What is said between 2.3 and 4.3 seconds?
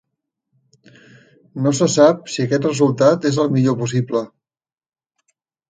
si aquest resultat és el millor possible.